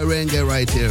Merengue 0.00 0.44
right 0.48 0.68
here. 0.68 0.90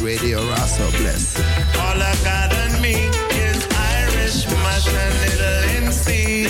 Radio 0.00 0.38
Rasa 0.50 0.86
Bless. 0.98 1.36
All 1.76 2.00
I 2.00 2.14
got 2.22 2.54
on 2.54 2.80
me 2.80 2.94
is 2.94 3.66
Irish, 3.74 4.46
mush, 4.46 4.86
and 4.86 5.14
little 5.20 5.88
MC. 5.88 6.46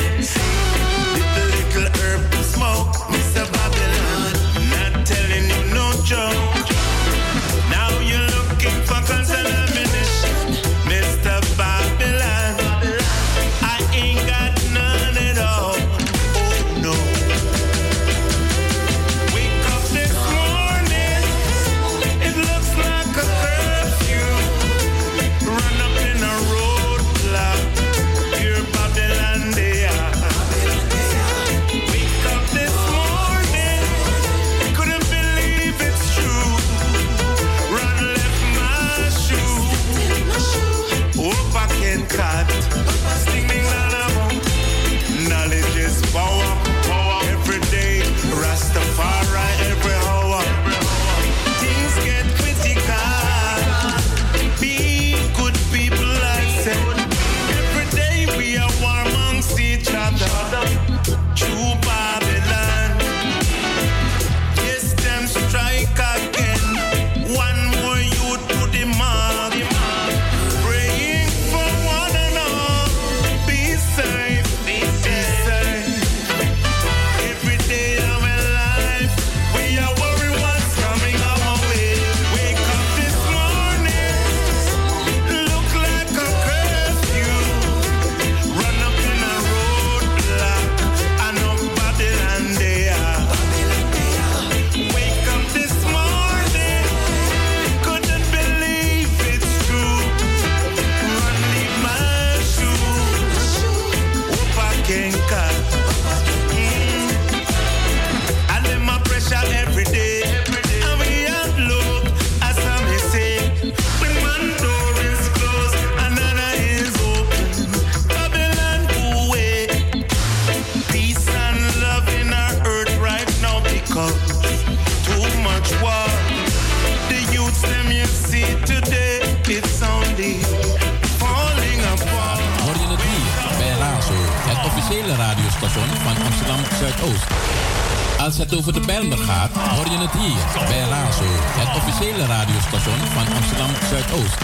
commerciële 142.00 142.27
radiostation 142.27 142.99
van 142.99 143.33
Amsterdam 143.33 143.71
Zuidoost. 143.88 144.38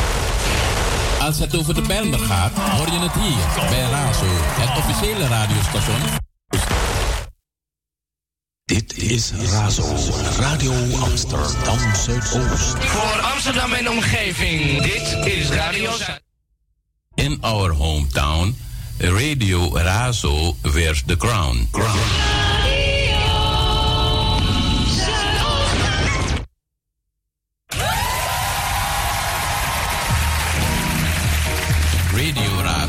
Als 1.20 1.38
het 1.38 1.56
over 1.56 1.74
de 1.74 1.82
Bijlmer 1.82 2.18
gaat, 2.18 2.52
hoor 2.52 2.86
je 2.86 2.98
het 2.98 3.12
hier 3.12 3.68
bij 3.68 3.90
Razo, 3.90 4.26
het 4.28 4.78
officiële 4.78 5.26
radiostation. 5.26 6.00
Dit 8.64 8.96
is 8.96 9.32
Razo, 9.32 9.96
Radio 10.38 10.72
Amsterdam 10.98 11.78
Zuidoost. 11.94 12.84
Voor 12.84 13.20
Amsterdam 13.20 13.72
en 13.72 13.90
omgeving, 13.90 14.82
dit 14.82 15.26
is 15.26 15.48
Radio 15.48 15.90
Zuidoost. 15.90 16.24
In 17.14 17.38
our 17.40 17.72
hometown, 17.72 18.56
Radio 18.98 19.76
Razo 19.76 20.56
wears 20.62 21.02
the 21.06 21.16
crown. 21.16 21.68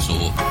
so 0.08 0.47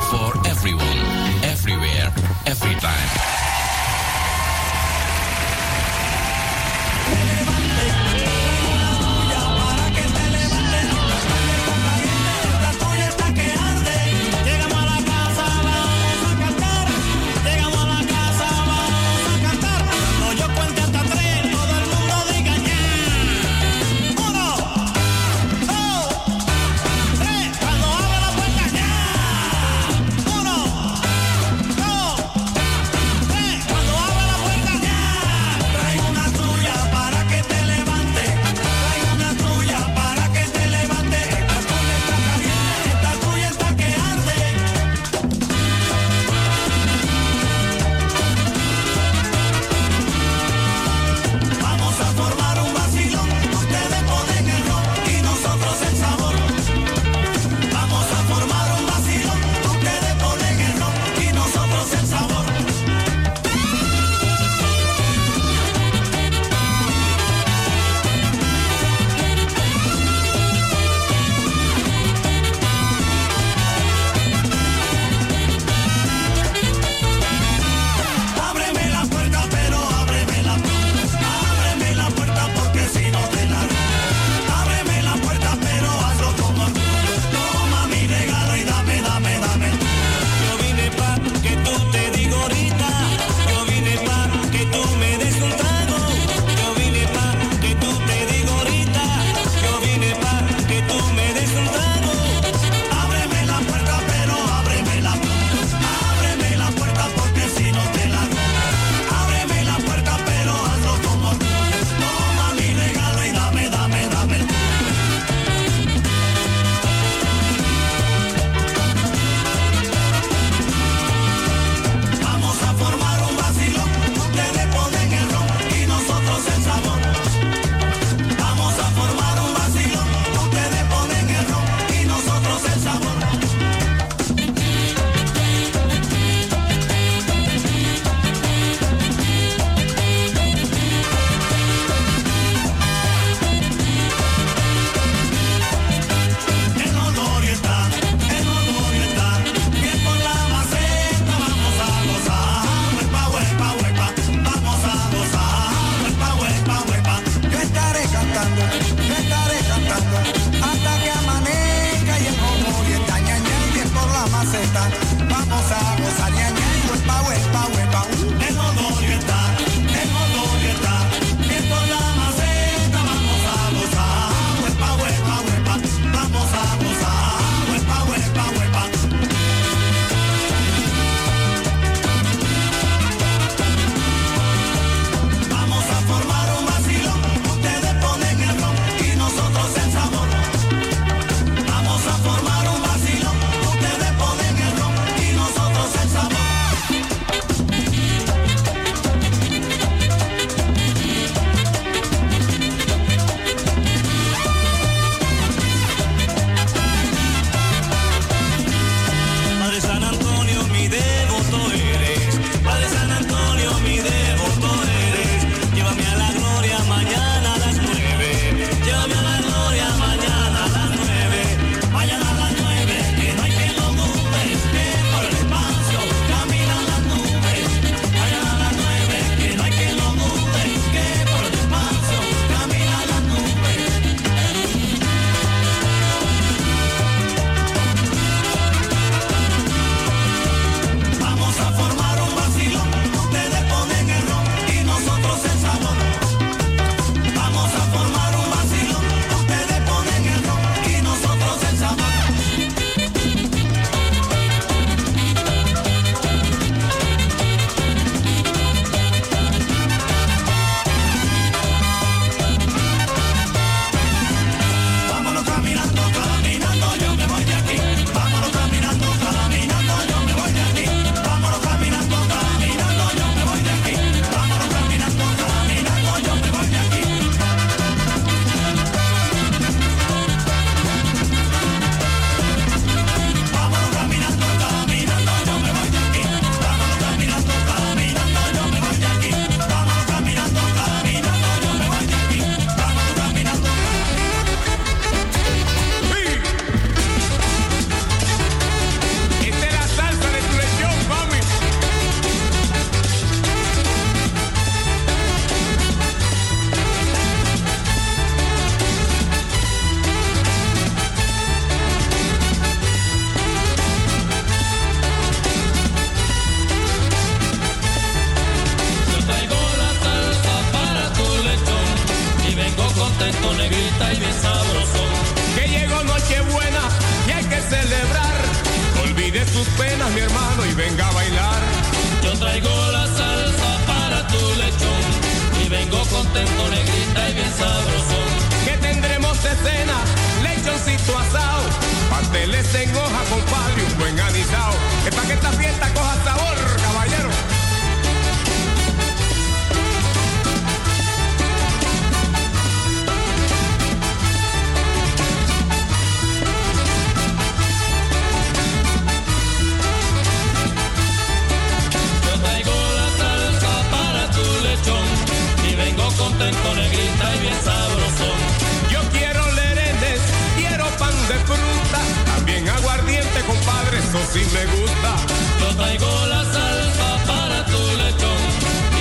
gusta. 374.75 375.11
Yo 375.59 375.75
traigo 375.75 376.25
la 376.27 376.43
salsa 376.43 377.09
para 377.25 377.65
tu 377.65 377.81
lechón 378.01 378.41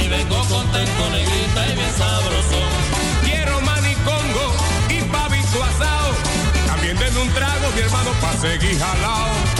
y 0.03 0.09
vengo 0.09 0.39
contento, 0.49 1.11
negrita 1.11 1.69
y 1.69 1.75
bien 1.75 1.93
sabroso. 1.97 2.61
Quiero 3.25 3.61
manicongo 3.61 4.47
y 4.89 5.01
pavito 5.13 5.65
asado, 5.65 6.11
también 6.67 6.99
denme 6.99 7.21
un 7.21 7.31
trago, 7.31 7.71
mi 7.75 7.81
hermano, 7.81 8.11
pa' 8.21 8.37
seguir 8.37 8.79
jalado 8.79 9.56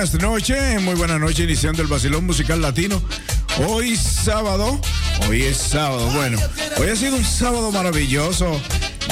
buenas 0.00 0.22
noches, 0.22 0.80
muy 0.80 0.94
buenas 0.94 1.20
noches, 1.20 1.40
iniciando 1.40 1.82
el 1.82 1.88
Basilón 1.88 2.24
Musical 2.24 2.62
Latino. 2.62 3.02
Hoy 3.66 3.96
sábado, 3.96 4.80
hoy 5.28 5.42
es 5.42 5.58
sábado, 5.58 6.06
bueno, 6.12 6.38
hoy 6.78 6.88
ha 6.88 6.96
sido 6.96 7.16
un 7.16 7.24
sábado 7.24 7.70
maravilloso, 7.70 8.58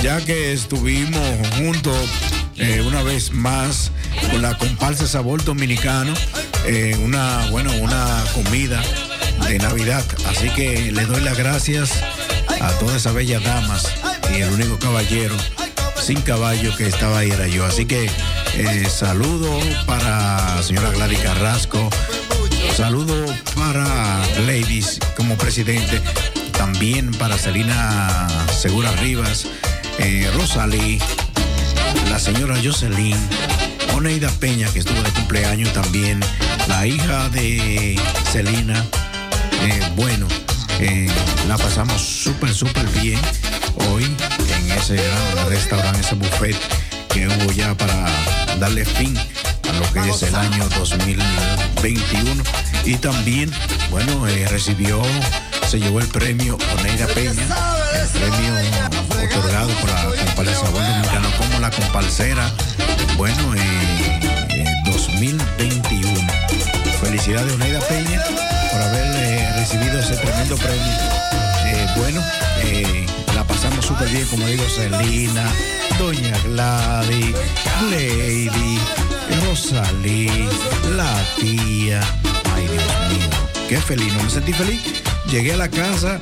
ya 0.03 0.25
que 0.25 0.55
estuvimos 0.55 1.23
juntos 1.59 1.95
eh, 2.57 2.83
una 2.87 3.03
vez 3.03 3.33
más 3.33 3.91
con 4.31 4.41
la 4.41 4.57
comparsa 4.57 5.07
Sabor 5.07 5.45
Dominicano, 5.45 6.15
eh, 6.65 6.99
una, 7.05 7.47
bueno, 7.51 7.71
una 7.83 8.25
comida 8.33 8.83
de 9.47 9.59
Navidad. 9.59 10.07
Así 10.31 10.49
que 10.55 10.91
le 10.91 11.05
doy 11.05 11.21
las 11.21 11.37
gracias 11.37 12.03
a 12.63 12.73
todas 12.79 12.97
esas 12.97 13.13
bellas 13.13 13.45
damas 13.45 13.93
y 14.33 14.41
el 14.41 14.51
único 14.53 14.79
caballero 14.79 15.37
sin 16.01 16.23
caballo 16.23 16.75
que 16.77 16.87
estaba 16.87 17.19
ahí 17.19 17.31
era 17.31 17.47
yo. 17.47 17.67
Así 17.67 17.85
que 17.85 18.09
eh, 18.55 18.87
saludo 18.89 19.59
para 19.87 20.63
señora 20.63 20.91
Gladys 20.91 21.21
Carrasco, 21.21 21.91
saludo 22.77 23.15
para 23.55 23.85
Ladies 24.47 24.99
como 25.17 25.37
presidente, 25.37 26.01
también 26.53 27.13
para 27.13 27.39
Selina 27.39 28.29
Segura 28.51 28.93
Rivas, 28.93 29.47
eh, 29.99 30.31
Rosalí, 30.35 31.01
la 32.11 32.19
señora 32.19 32.57
Jocelyn, 32.63 33.17
Oneida 33.95 34.31
Peña 34.41 34.69
que 34.73 34.81
estuvo 34.81 35.03
de 35.03 35.11
cumpleaños 35.11 35.73
también, 35.73 36.21
la 36.69 36.87
hija 36.87 37.29
de 37.31 38.01
Celina. 38.31 38.85
Eh, 39.63 39.81
bueno, 39.97 40.27
eh, 40.81 41.09
la 41.49 41.57
pasamos 41.57 42.01
súper, 42.01 42.55
súper 42.55 42.87
bien 43.01 43.19
hoy 43.91 44.05
en 44.05 44.71
ese 44.73 44.97
gran 44.97 45.49
restaurante, 45.49 46.01
ese 46.01 46.15
buffet 46.15 46.57
que 47.19 47.27
hubo 47.27 47.53
ya 47.53 47.75
para 47.75 48.07
darle 48.61 48.85
fin 48.85 49.17
a 49.17 49.73
lo 49.73 49.93
que 49.93 50.09
es 50.09 50.23
el 50.23 50.35
año 50.37 50.69
2021. 50.79 52.45
Y 52.85 52.95
también, 52.95 53.51
bueno, 53.91 54.29
eh, 54.29 54.47
recibió, 54.49 55.03
se 55.69 55.81
llevó 55.81 55.99
el 56.01 56.07
premio 56.07 56.57
Oneida 56.79 57.07
Peña, 57.09 57.47
el 57.93 58.09
premio 58.09 59.37
otorgado 59.37 59.69
por 59.81 59.91
la 59.91 60.05
comparsa 60.05 60.71
dominicana 60.71 61.29
como 61.37 61.59
la 61.59 61.71
comparcera, 61.71 62.53
bueno, 63.17 63.55
eh, 63.57 64.65
2021. 64.87 66.33
Felicidades 67.01 67.53
Oneida 67.53 67.81
Peña 67.81 68.23
por 68.71 68.81
haber 68.81 69.07
eh, 69.17 69.53
recibido 69.57 69.99
ese 69.99 70.15
tremendo 70.17 70.57
premio. 70.57 70.93
Eh, 71.67 71.87
bueno, 71.97 72.23
eh, 72.63 73.08
pasamos 73.79 73.87
súper 73.87 74.09
bien, 74.09 74.27
como 74.29 74.47
digo, 74.47 74.65
Celina, 74.69 75.45
Doña 75.99 76.37
Gladys, 76.45 77.35
Lady, 77.91 78.79
Rosalí, 79.45 80.29
la 80.97 81.25
tía. 81.39 82.01
Ay, 82.55 82.67
Dios 82.67 82.85
mío, 83.11 83.31
qué 83.69 83.81
feliz, 83.81 84.13
¿no? 84.15 84.23
Me 84.25 84.31
sentí 84.31 84.53
feliz. 84.53 84.81
Llegué 85.31 85.53
a 85.53 85.57
la 85.57 85.69
casa 85.69 86.21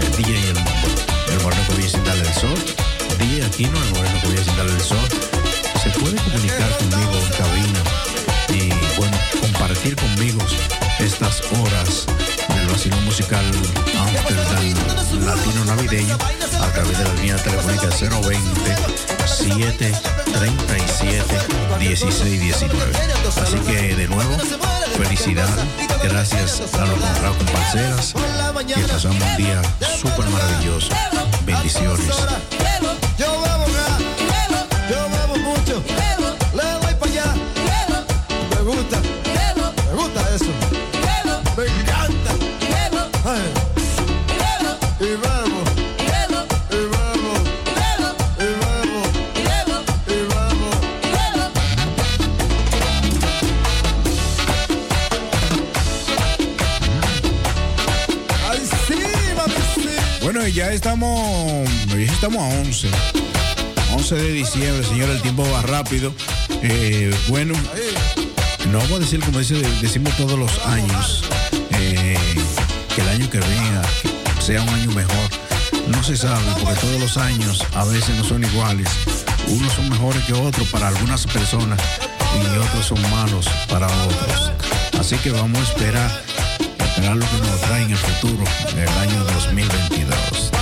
el 0.00 0.16
DJ 0.16 0.50
el, 0.50 0.56
el 0.56 1.40
moreno 1.42 1.62
que 1.66 1.72
voy 1.74 1.90
darle 2.04 2.28
el 2.28 2.34
sol. 2.34 2.54
DJ 3.18 3.44
Aquino, 3.44 3.82
el 3.82 3.90
moreno 3.90 4.20
que 4.20 4.28
voy 4.28 4.36
darle 4.56 4.74
el 4.74 4.80
sol. 4.80 5.08
Se 5.82 5.90
puede 5.98 6.14
comunicar 6.16 6.70
conmigo 6.78 7.18
en 7.18 7.28
cabina 7.32 7.82
y 8.50 8.68
bueno, 8.96 9.18
compartir 9.40 9.96
conmigo 9.96 10.38
estas 11.00 11.42
horas 11.58 12.06
del 12.48 12.68
vacilón 12.68 13.04
musical 13.04 13.44
Amsterdam 13.98 14.74
Latino 15.24 15.64
Navideño 15.64 16.16
a 16.60 16.70
través 16.72 16.96
de 16.98 17.04
la 17.04 17.14
línea 17.14 17.36
telefónica 17.38 17.88
020 17.88 18.76
737 20.32 21.78
1619. 21.78 22.92
Así 23.42 23.56
que 23.58 23.94
de 23.94 24.08
nuevo, 24.08 24.36
felicidades, 24.96 25.54
gracias 26.02 26.62
a 26.74 26.86
los 26.86 27.02
honrados 27.02 27.36
comparceras 27.36 28.14
y 28.66 28.82
pasamos 28.82 29.22
un 29.22 29.36
día 29.36 29.62
súper 30.00 30.26
maravilloso. 30.30 30.88
Bendiciones. 31.44 32.06
Yo 33.18 33.42
mucho, 35.38 35.82
le 36.54 36.62
doy 36.62 36.94
para 36.94 37.10
allá. 37.10 37.34
Me 38.50 38.62
gusta, 38.62 39.00
Ya 60.54 60.70
estamos, 60.70 61.66
ya 61.88 62.12
estamos 62.12 62.42
a 62.42 62.60
11. 62.60 62.90
11 63.94 64.14
de 64.14 64.32
diciembre, 64.32 64.86
señor, 64.86 65.08
el 65.08 65.22
tiempo 65.22 65.50
va 65.50 65.62
rápido. 65.62 66.12
Eh, 66.62 67.10
bueno, 67.28 67.54
no 68.70 68.78
vamos 68.78 68.92
a 68.92 68.98
decir 68.98 69.20
como 69.20 69.38
decimos 69.38 70.14
todos 70.18 70.38
los 70.38 70.58
años, 70.66 71.24
eh, 71.70 72.18
que 72.94 73.00
el 73.00 73.08
año 73.08 73.30
que 73.30 73.40
venga 73.40 73.82
sea 74.40 74.62
un 74.62 74.68
año 74.68 74.90
mejor. 74.90 75.30
No 75.88 76.04
se 76.04 76.18
sabe, 76.18 76.44
porque 76.60 76.78
todos 76.80 77.00
los 77.00 77.16
años 77.16 77.64
a 77.74 77.84
veces 77.86 78.14
no 78.16 78.24
son 78.24 78.44
iguales. 78.44 78.88
Unos 79.48 79.72
son 79.72 79.88
mejores 79.88 80.22
que 80.24 80.34
otros 80.34 80.68
para 80.68 80.88
algunas 80.88 81.26
personas 81.26 81.80
y 82.36 82.58
otros 82.58 82.84
son 82.84 83.00
malos 83.10 83.48
para 83.70 83.86
otros. 83.86 84.52
Así 85.00 85.16
que 85.16 85.30
vamos 85.30 85.58
a 85.60 85.62
esperar, 85.62 86.22
esperar 87.02 87.16
lo 87.16 87.26
que 87.26 87.48
nos 87.48 87.60
trae 87.62 87.82
en 87.82 87.90
el 87.90 87.96
futuro, 87.96 88.44
el 88.76 88.88
año 88.88 89.24
2022. 89.24 90.61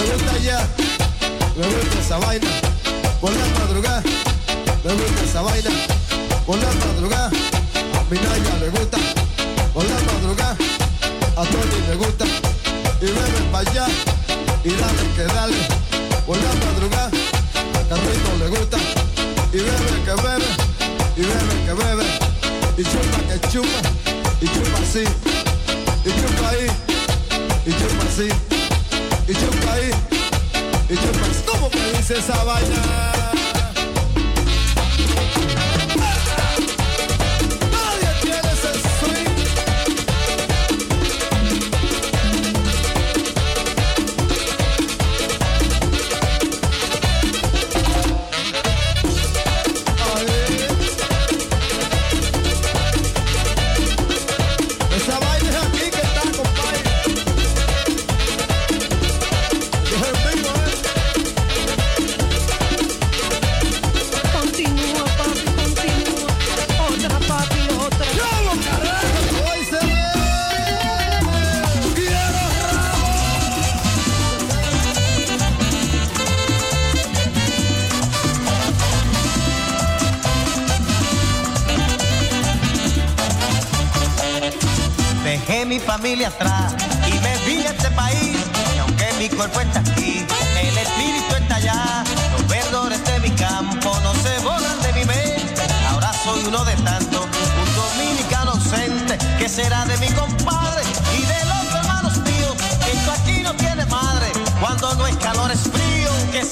Allá, 0.00 0.68
me 1.56 1.66
gusta 1.66 2.00
esa 2.00 2.18
vaina. 2.18 2.46
Por 3.20 3.32
la 3.32 3.46
madrugada, 3.58 4.02
me 4.84 4.92
gusta 4.92 5.24
esa 5.24 5.42
vaina. 5.42 5.70
Por 6.44 6.58
la 6.58 6.72
madrugada, 6.72 7.28
a 7.28 8.04
mi 8.10 8.18
Naya 8.18 8.56
le 8.60 8.68
gusta. 8.70 8.98
Por 9.72 9.84
la 9.84 9.94
madrugada, 10.12 10.56
a 11.36 11.44
Tony 11.44 11.80
le 11.88 11.96
gusta. 11.96 12.24
Y 13.00 13.06
bebe 13.06 13.40
para 13.50 13.70
allá, 13.70 13.86
y 14.64 14.68
dale 14.70 15.04
que 15.16 15.22
dale. 15.22 15.56
Por 16.26 16.36
la 16.36 16.52
madrugada, 16.66 17.06
a 17.08 17.88
Carrito 17.88 18.36
le 18.38 18.48
gusta. 18.48 18.78
Y 19.52 19.58
bebe 19.58 19.96
que 20.04 20.14
bebe, 20.22 20.48
y 21.16 21.20
bebe 21.20 21.64
que 21.64 21.72
bebe. 21.72 22.04
Y 22.76 22.82
chupa 22.82 23.18
que 23.28 23.48
chupa, 23.48 23.80
y 24.40 24.46
chupa 24.46 24.78
así. 24.82 25.04
Y 26.04 26.10
chupa 26.10 26.48
ahí, 26.50 26.66
y 27.64 27.70
chupa 27.70 28.04
así. 28.08 28.55
Y 29.28 29.34
chupa 29.34 29.72
ahí, 29.72 29.90
y 30.88 30.94
chupa. 30.94 31.52
¿Cómo 31.52 31.68
que 31.68 31.82
dice 31.96 32.18
esa 32.18 32.44
vaina? 32.44 33.55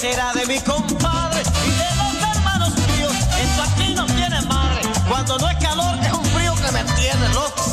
Será 0.05 0.35
de 0.35 0.45
mi 0.45 0.61
compadre 0.61 1.40
y 1.40 1.71
de 1.81 1.90
los 1.97 2.37
hermanos 2.37 2.73
míos? 2.93 3.14
Esto 3.40 3.62
aquí 3.62 3.95
no 3.95 4.05
tiene 4.05 4.38
madre. 4.43 4.83
Cuando 5.09 5.38
no 5.38 5.49
es 5.49 5.57
calor 5.57 5.99
es 6.05 6.12
un 6.12 6.25
frío 6.27 6.55
que 6.57 6.71
me 6.73 6.83
tiene 6.93 7.27
loco. 7.31 7.64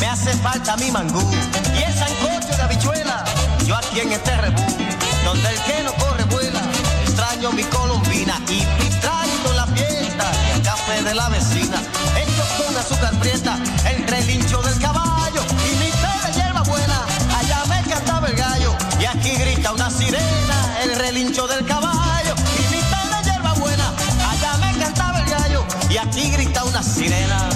Me 0.00 0.06
hace 0.08 0.32
falta 0.38 0.76
mi 0.78 0.90
mangú 0.90 1.22
y 1.78 1.82
el 1.84 1.94
sancocho 1.94 2.56
de 2.56 2.62
habichuela. 2.62 3.24
Yo 3.64 3.76
aquí 3.76 4.00
en 4.00 4.10
este 4.10 4.36
rebú, 4.36 4.66
donde 5.24 5.48
el 5.48 5.58
que 5.60 5.82
no 5.84 5.92
corre 5.94 6.24
vuela. 6.24 6.60
Extraño 7.04 7.52
mi 7.52 7.62
colombina 7.64 8.40
y 8.48 8.62
en 8.62 9.56
la 9.56 9.66
fiesta. 9.66 10.26
El 10.54 10.62
café 10.62 11.02
de 11.02 11.14
la 11.14 11.28
vecina, 11.28 11.78
hecho 12.20 12.44
con 12.58 12.76
azúcar 12.76 13.14
prieta. 13.20 13.56
El 13.88 14.06
relincho 14.08 14.25
Del 21.36 21.66
caballo 21.66 22.34
y 22.58 22.74
mi 22.74 22.80
de 22.80 23.30
hierba 23.30 23.52
buena. 23.52 23.92
Allá 24.30 24.56
me 24.56 24.78
cantaba 24.78 25.20
el 25.20 25.28
gallo 25.28 25.66
y 25.90 25.98
aquí 25.98 26.30
grita 26.30 26.64
una 26.64 26.82
sirena. 26.82 27.50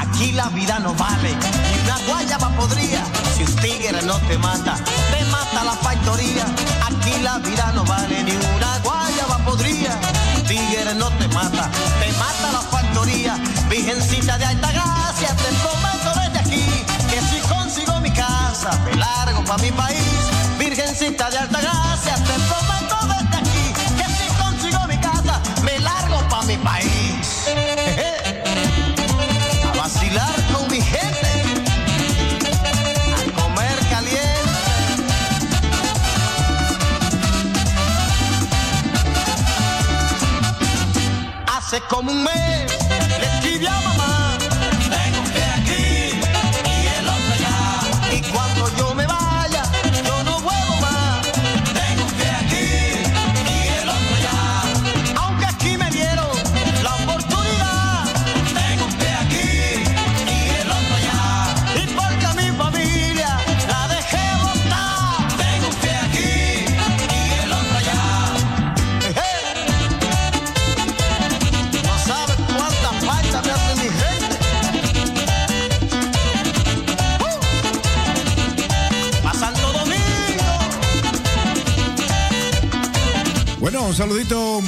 Aquí 0.00 0.32
la 0.32 0.48
vida 0.48 0.78
no 0.78 0.94
vale, 0.94 1.36
ni 1.70 1.80
una 1.84 1.98
guayaba 2.08 2.48
podría. 2.56 3.04
Si 3.36 3.42
un 3.44 3.56
tigre 3.56 4.00
no 4.02 4.16
te 4.26 4.38
mata, 4.38 4.76
te 5.12 5.24
mata 5.26 5.62
la 5.62 5.72
factoría. 5.72 6.46
Aquí 6.86 7.12
la 7.22 7.38
vida 7.40 7.72
no 7.74 7.84
vale, 7.84 8.24
ni 8.24 8.32
una 8.32 8.59
pa' 19.50 19.58
mi 19.58 19.70
país. 19.72 20.30
Virgencita 20.58 21.28
de 21.28 21.38
alta 21.38 21.60
gracia, 21.60 22.14
te 22.14 22.34
prometo 22.50 22.96
desde 23.12 23.36
aquí 23.42 23.64
que 23.98 24.06
si 24.16 24.26
consigo 24.42 24.80
mi 24.86 24.96
casa, 24.98 25.34
me 25.64 25.76
largo 25.80 26.18
pa' 26.28 26.42
mi 26.42 26.56
país. 26.58 27.48
A 29.68 29.70
vacilar 29.76 30.36
con 30.52 30.70
mi 30.70 30.80
gente. 30.80 31.32
A 33.18 33.20
comer 33.40 33.78
caliente. 33.90 34.28
Hace 41.56 41.78
como 41.88 42.12
un 42.12 42.22
mes 42.22 42.59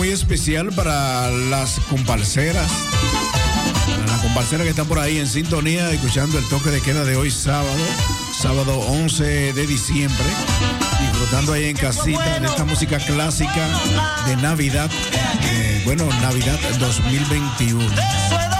muy 0.03 0.11
especial 0.11 0.71
para 0.73 1.31
las 1.31 1.79
comparceras. 1.89 2.69
Para 3.87 4.05
las 4.05 4.21
comparceras 4.21 4.65
que 4.65 4.71
están 4.71 4.89
por 4.89 4.99
ahí 4.99 5.19
en 5.19 5.29
sintonía, 5.29 5.89
escuchando 5.93 6.39
el 6.39 6.49
toque 6.49 6.71
de 6.71 6.81
queda 6.81 7.05
de 7.05 7.15
hoy 7.15 7.31
sábado, 7.31 7.71
sábado 8.37 8.81
11 8.81 9.53
de 9.53 9.67
diciembre. 9.69 10.27
Disfrutando 11.01 11.53
ahí 11.53 11.67
en 11.67 11.77
casita 11.77 12.41
de 12.41 12.49
esta 12.49 12.65
música 12.65 12.99
clásica 12.99 13.69
de 14.27 14.35
Navidad. 14.39 14.91
eh, 15.43 15.83
bueno, 15.85 16.05
Navidad 16.21 16.59
2021. 16.81 18.52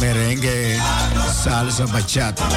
Merengue, 0.00 0.80
salsa, 1.44 1.84
bachata. 1.84 2.48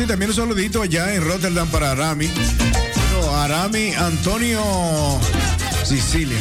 sí, 0.00 0.06
también 0.06 0.30
un 0.30 0.36
saludito 0.36 0.82
allá 0.82 1.14
en 1.14 1.22
Rotterdam 1.22 1.68
para 1.68 1.92
Arami. 1.92 2.30
Arami 3.34 3.92
Antonio 3.94 4.62
Sicilia. 5.84 6.38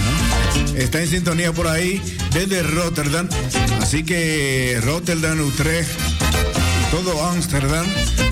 Está 0.76 1.02
en 1.02 1.08
sintonía 1.08 1.52
por 1.52 1.68
ahí 1.68 2.02
desde 2.32 2.64
Rotterdam. 2.64 3.28
Así 3.82 4.04
que 4.04 4.80
Rotterdam, 4.84 5.42
Utrecht, 5.42 5.90
todo 6.92 7.26
Ámsterdam, 7.26 7.86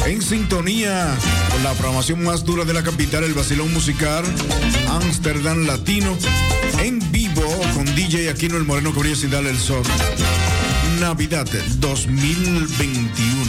en 0.05 0.21
sintonía 0.21 1.13
con 1.51 1.63
la 1.63 1.73
programación 1.73 2.23
más 2.23 2.45
dura 2.45 2.63
de 2.63 2.73
la 2.73 2.83
capital, 2.83 3.23
el 3.23 3.33
vacilón 3.33 3.73
musical 3.73 4.23
Ámsterdam 4.89 5.65
Latino, 5.65 6.17
en 6.79 6.99
vivo 7.11 7.47
con 7.73 7.85
DJ 7.95 8.29
Aquino 8.29 8.55
el 8.55 8.63
Moreno 8.63 8.93
que 8.93 8.99
brilla 8.99 9.15
sin 9.15 9.31
darle 9.31 9.49
el 9.49 9.59
sol. 9.59 9.83
Navidad 10.99 11.47
2021. 11.79 13.46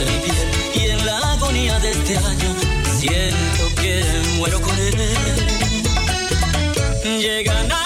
y 0.00 0.90
en 0.90 1.04
la 1.04 1.18
agonía 1.32 1.76
de 1.80 1.90
este 1.90 2.16
año 2.18 2.54
siento 2.98 3.74
que 3.80 4.04
muero 4.36 4.60
con 4.60 4.78
él. 4.78 4.94
Llegan 7.02 7.72
a 7.72 7.77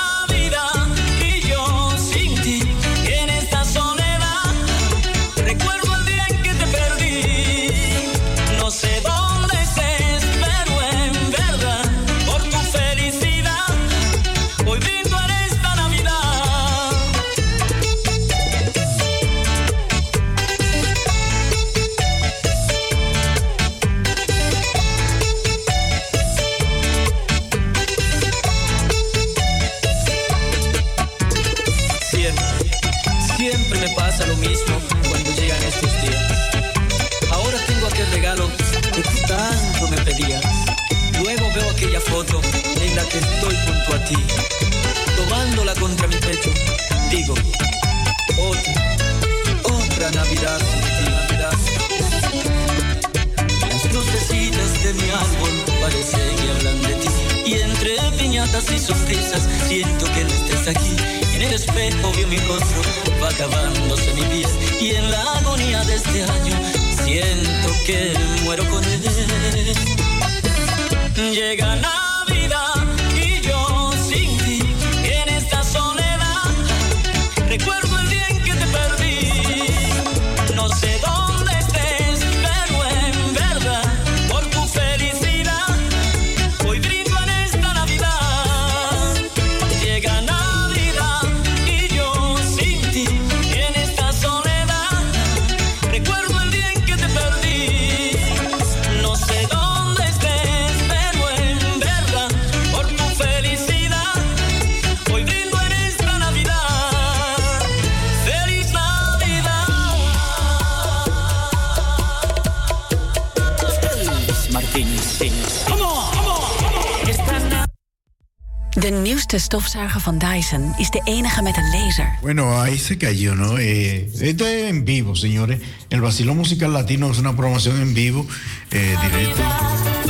slimste 119.33 119.39
stofzuiger 119.39 120.01
van 120.01 120.19
Dyson 120.19 120.75
is 120.79 120.91
de 120.91 121.01
enige 121.05 121.43
met 121.43 121.57
een 121.57 121.71
laser. 121.71 122.19
Bueno, 122.21 122.61
ahí 122.61 122.79
se 122.79 122.97
cayó, 122.97 123.35
¿no? 123.35 123.59
Eh, 123.59 124.09
esto 124.21 124.47
es 124.47 124.69
en 124.69 124.85
vivo, 124.85 125.15
señores. 125.15 125.61
El 125.89 126.01
Vacilón 126.01 126.37
Musical 126.37 126.73
Latino 126.73 127.11
es 127.11 127.19
una 127.19 127.33
programación 127.33 127.81
en 127.81 127.95
vivo, 127.95 128.27
eh, 128.71 128.97
directa. 129.01 130.02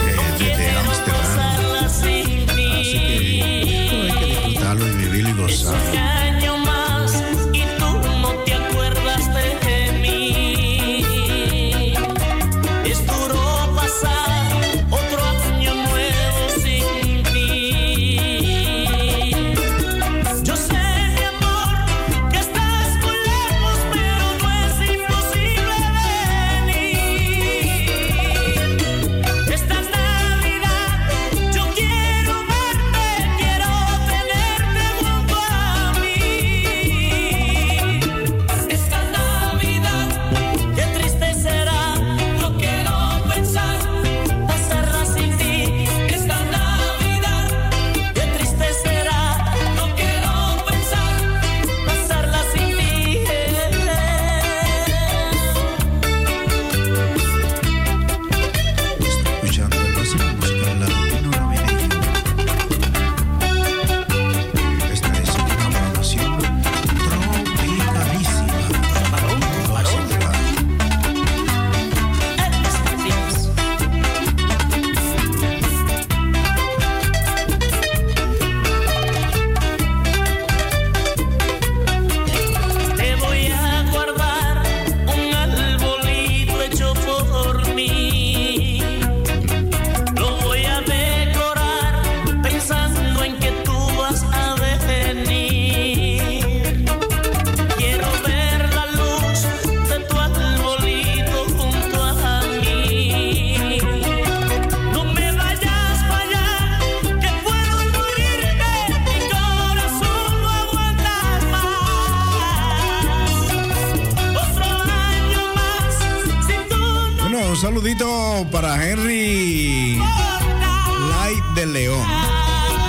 para 118.50 118.88
Henry 118.88 119.98
Light 119.98 121.44
de 121.54 121.66
León. 121.66 122.06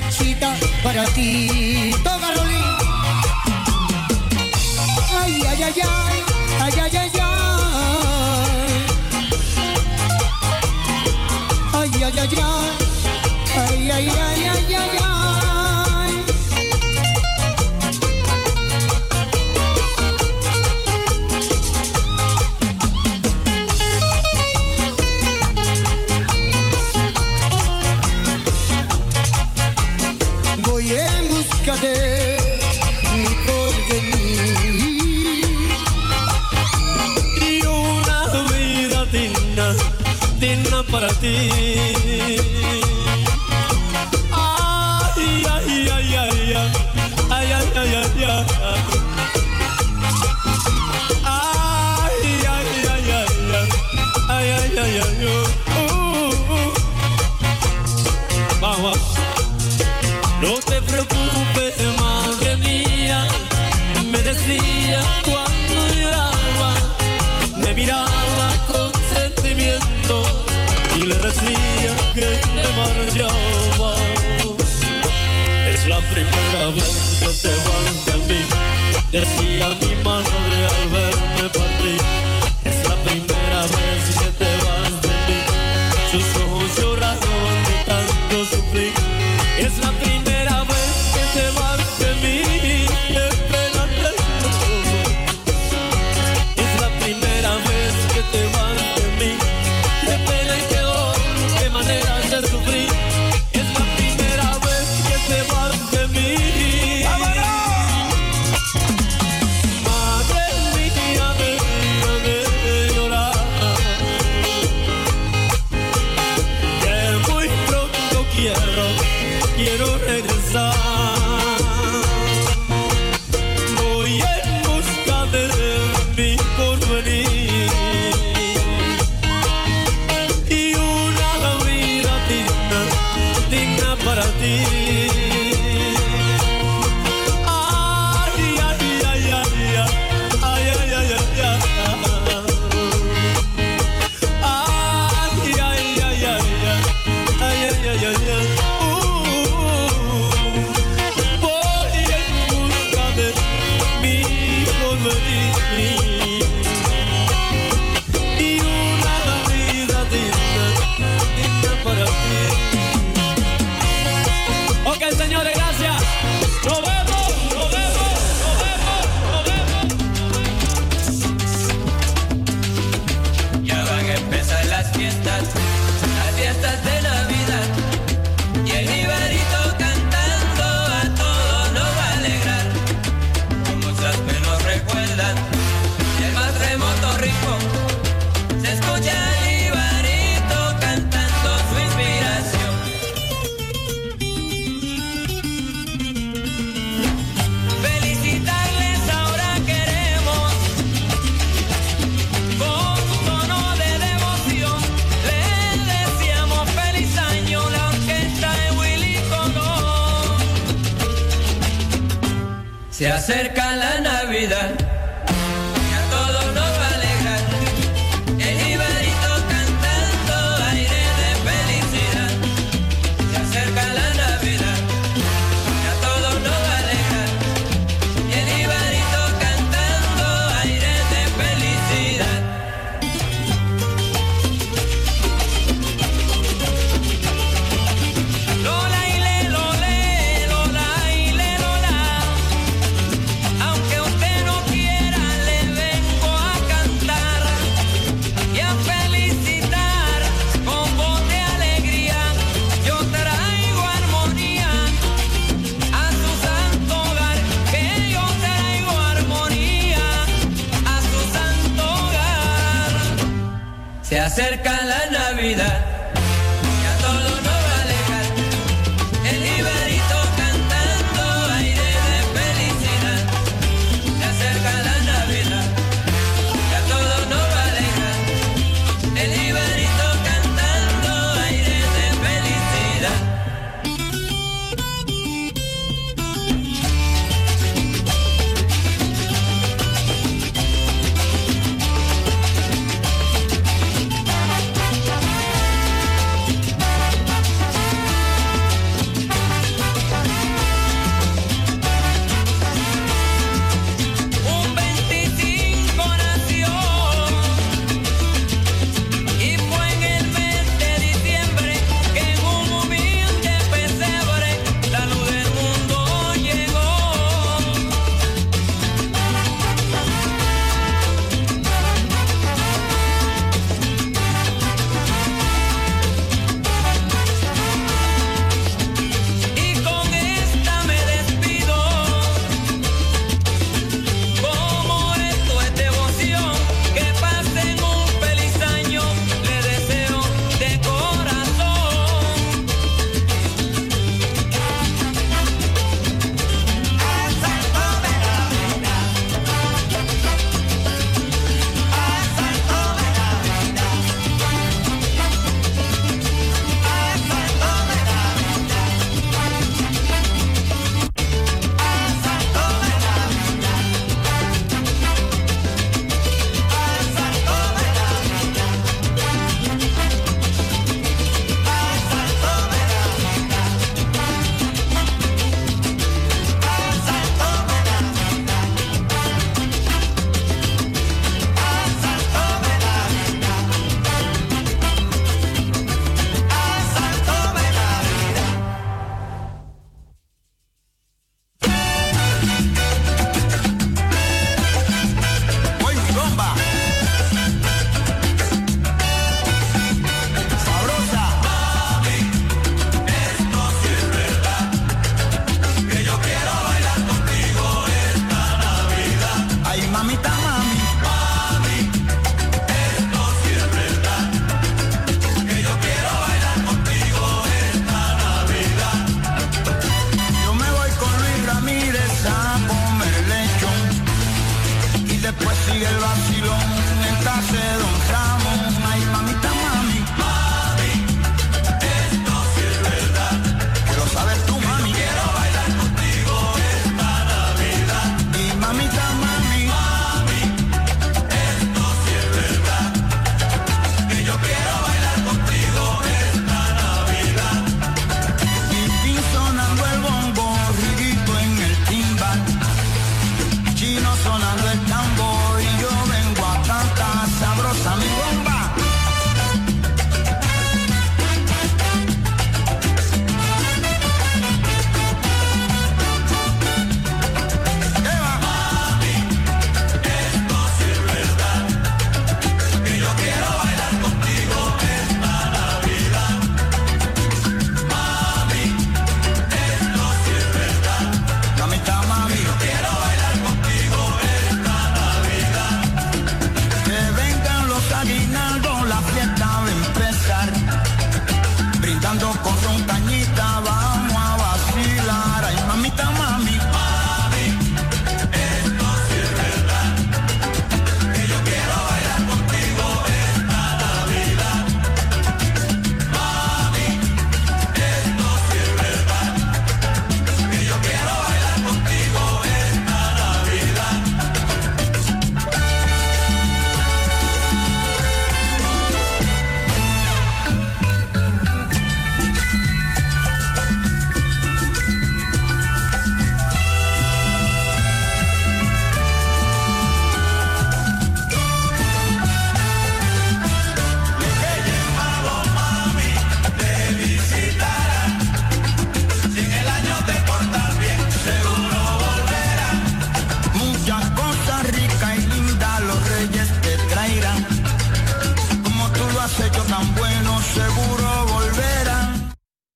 cachita 0.00 0.54
para 0.82 1.04
ti. 1.14 1.94